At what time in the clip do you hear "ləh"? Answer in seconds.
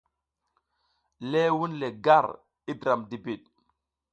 1.31-1.51